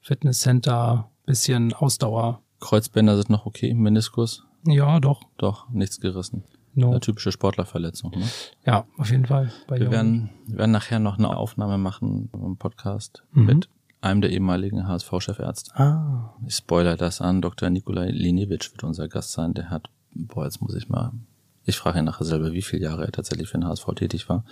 [0.00, 2.42] Fitnesscenter, bisschen Ausdauer.
[2.60, 4.44] Kreuzbänder sind noch okay, Meniskus?
[4.64, 5.22] Ja, doch.
[5.38, 6.44] Doch, nichts gerissen.
[6.74, 6.90] No.
[6.90, 8.10] Eine typische Sportlerverletzung.
[8.10, 8.28] Ne?
[8.66, 9.50] Ja, auf jeden Fall.
[9.68, 13.46] wir, werden, wir werden nachher noch eine Aufnahme machen im Podcast mhm.
[13.46, 13.68] mit
[14.02, 15.74] einem der ehemaligen HSV-Chefärzte.
[15.74, 16.34] Ah.
[16.46, 17.40] Ich spoiler das an.
[17.40, 17.70] Dr.
[17.70, 19.54] Nikolai Linewitsch wird unser Gast sein.
[19.54, 21.12] Der hat, boah, jetzt muss ich mal,
[21.64, 24.44] ich frage ihn nachher selber, wie viele Jahre er tatsächlich für den HSV tätig war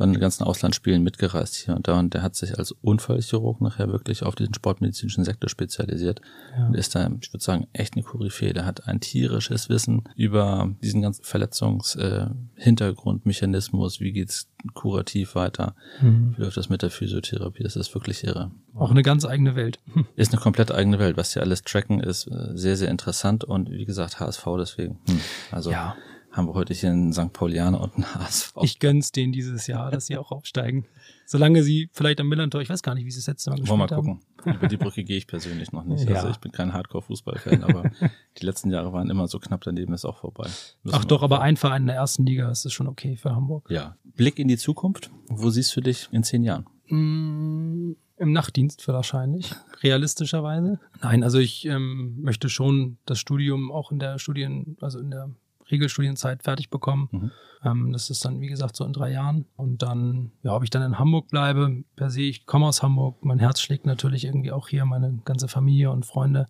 [0.00, 3.92] bei den ganzen Auslandsspielen mitgereist hier und da und der hat sich als Unfallchirurg nachher
[3.92, 6.22] wirklich auf diesen sportmedizinischen Sektor spezialisiert
[6.56, 6.68] ja.
[6.68, 8.54] und ist da, ich würde sagen, echt eine Koryphäe.
[8.54, 15.74] Der hat ein tierisches Wissen über diesen ganzen Verletzungshintergrund, äh, Mechanismus, wie geht's kurativ weiter,
[16.00, 16.34] mhm.
[16.34, 18.52] wie läuft das mit der Physiotherapie, das ist wirklich irre.
[18.74, 19.80] Auch eine ganz eigene Welt.
[20.16, 23.68] Ist eine komplett eigene Welt, was hier alles tracken ist, äh, sehr, sehr interessant und
[23.68, 24.98] wie gesagt, HSV deswegen.
[25.08, 25.20] Hm.
[25.50, 25.94] Also ja
[26.32, 27.32] haben wir heute hier einen St.
[27.32, 28.54] Paulianer und einen HSV.
[28.62, 30.86] Ich gönn's denen dieses Jahr, dass sie auch aufsteigen.
[31.26, 33.70] Solange sie vielleicht am Millantor, ich weiß gar nicht, wie sie das letzte Mal gespielt
[33.70, 33.90] haben.
[33.90, 34.56] Wollen wir mal gucken.
[34.56, 36.08] Über die Brücke gehe ich persönlich noch nicht.
[36.08, 36.16] Ja.
[36.16, 37.90] Also ich bin kein Hardcore-Fußballfan, aber
[38.40, 40.48] die letzten Jahre waren immer so knapp daneben, ist auch vorbei.
[40.82, 43.34] Müssen Ach doch, aber ein Verein in der ersten Liga ist es schon okay für
[43.34, 43.70] Hamburg.
[43.70, 43.96] Ja.
[44.04, 45.10] Blick in die Zukunft.
[45.28, 46.66] Wo siehst du dich in zehn Jahren?
[46.88, 50.80] Mm, Im Nachtdienst wahrscheinlich, realistischerweise.
[51.02, 55.30] Nein, also ich ähm, möchte schon das Studium auch in der Studien, also in der
[55.70, 57.08] Regelstudienzeit fertig bekommen.
[57.10, 57.30] Mhm.
[57.64, 59.46] Ähm, das ist dann, wie gesagt, so in drei Jahren.
[59.56, 63.24] Und dann, ja, ob ich dann in Hamburg bleibe, per se, ich komme aus Hamburg,
[63.24, 66.46] mein Herz schlägt natürlich irgendwie auch hier, meine ganze Familie und Freunde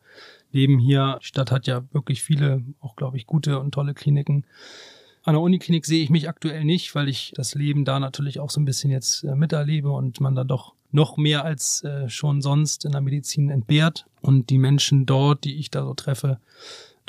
[0.52, 1.18] leben hier.
[1.20, 4.44] Die Stadt hat ja wirklich viele, auch glaube ich, gute und tolle Kliniken.
[5.22, 8.50] An der Uniklinik sehe ich mich aktuell nicht, weil ich das Leben da natürlich auch
[8.50, 12.40] so ein bisschen jetzt äh, miterlebe und man da doch noch mehr als äh, schon
[12.40, 16.40] sonst in der Medizin entbehrt und die Menschen dort, die ich da so treffe,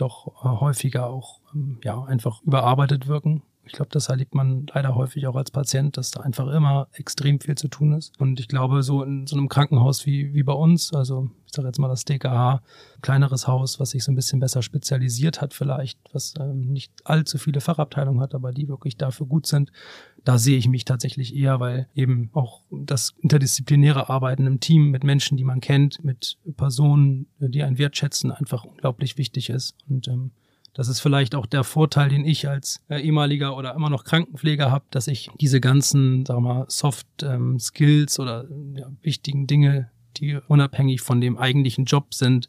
[0.01, 3.43] doch äh, häufiger auch ähm, ja, einfach überarbeitet wirken.
[3.71, 7.39] Ich glaube, das erlebt man leider häufig auch als Patient, dass da einfach immer extrem
[7.39, 8.19] viel zu tun ist.
[8.19, 11.69] Und ich glaube, so in so einem Krankenhaus wie, wie bei uns, also ich sage
[11.69, 12.61] jetzt mal das DKH,
[13.01, 17.37] kleineres Haus, was sich so ein bisschen besser spezialisiert hat vielleicht, was ähm, nicht allzu
[17.37, 19.71] viele Fachabteilungen hat, aber die wirklich dafür gut sind,
[20.25, 25.05] da sehe ich mich tatsächlich eher, weil eben auch das interdisziplinäre Arbeiten im Team mit
[25.05, 29.77] Menschen, die man kennt, mit Personen, die einen wertschätzen, einfach unglaublich wichtig ist.
[29.87, 30.31] Und ähm,
[30.73, 34.71] das ist vielleicht auch der Vorteil, den ich als äh, ehemaliger oder immer noch Krankenpfleger
[34.71, 39.89] habe, dass ich diese ganzen, sagen wir mal, Soft ähm, Skills oder ja, wichtigen Dinge,
[40.17, 42.47] die unabhängig von dem eigentlichen Job sind,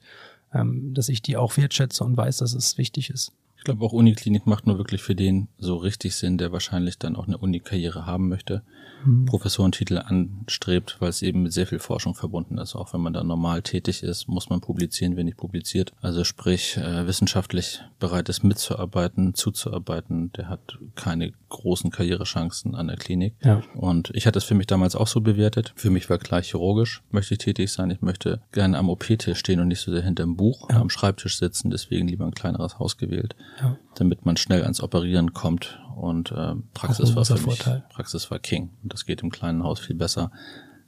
[0.55, 3.33] ähm, dass ich die auch wertschätze und weiß, dass es wichtig ist.
[3.63, 7.15] Ich glaube, auch Uniklinik macht nur wirklich für den so richtig Sinn, der wahrscheinlich dann
[7.15, 8.65] auch eine Unikarriere haben möchte,
[9.07, 9.25] mhm.
[9.27, 12.75] Professorentitel anstrebt, weil es eben mit sehr viel Forschung verbunden ist.
[12.75, 15.93] Auch wenn man da normal tätig ist, muss man publizieren, wenn nicht publiziert.
[16.01, 22.97] Also sprich, äh, wissenschaftlich bereit ist, mitzuarbeiten, zuzuarbeiten, der hat keine großen Karrierechancen an der
[22.97, 23.37] Klinik.
[23.45, 23.63] Ja.
[23.77, 25.73] Und ich hatte es für mich damals auch so bewertet.
[25.77, 27.91] Für mich war klar chirurgisch, möchte ich tätig sein.
[27.91, 30.81] Ich möchte gerne am OP-Tisch stehen und nicht so sehr hinterm Buch, ja.
[30.81, 33.77] am Schreibtisch sitzen, deswegen lieber ein kleineres Haus gewählt ja.
[33.95, 35.79] damit man schnell ans Operieren kommt.
[35.97, 37.85] Und äh, Praxis war für mich, Vorteil.
[37.91, 38.71] Praxis war King.
[38.83, 40.31] Und das geht im kleinen Haus viel besser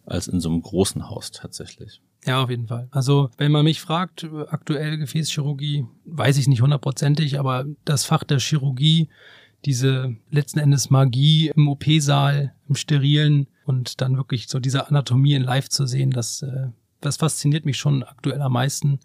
[0.07, 2.01] als in so einem großen Haus tatsächlich.
[2.27, 2.89] Ja, auf jeden Fall.
[2.91, 8.39] Also, wenn man mich fragt, aktuell Gefäßchirurgie, weiß ich nicht hundertprozentig, aber das Fach der
[8.39, 9.09] Chirurgie,
[9.65, 15.43] diese letzten Endes Magie im OP-Saal, im Sterilen und dann wirklich so diese Anatomie in
[15.43, 16.69] live zu sehen, das, äh,
[17.01, 19.01] das fasziniert mich schon aktuell am meisten.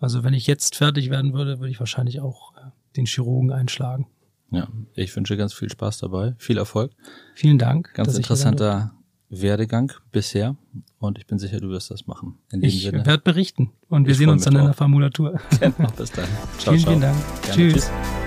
[0.00, 2.54] Also, wenn ich jetzt fertig werden würde, würde ich wahrscheinlich auch
[2.96, 4.06] den Chirurgen einschlagen.
[4.50, 6.92] Ja, ich wünsche ganz viel Spaß dabei, viel Erfolg.
[7.34, 7.92] Vielen Dank.
[7.94, 8.92] Ganz interessanter
[9.30, 10.56] Werdegang bisher
[10.98, 12.38] und ich bin sicher, du wirst das machen.
[12.52, 15.40] ich werde berichten und wir ich sehen uns dann in der Formulatur.
[15.60, 16.26] Genau, bis dann.
[16.58, 16.90] Ciao, vielen, ciao.
[16.90, 17.16] vielen Dank.
[17.42, 17.54] Gerne.
[17.54, 17.72] Tschüss.
[17.86, 18.23] Tschüss.